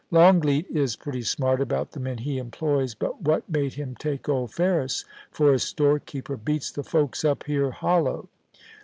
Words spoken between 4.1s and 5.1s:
old Ferris